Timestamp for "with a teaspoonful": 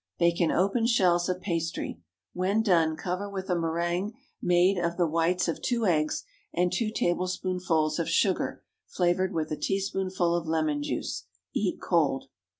9.31-10.33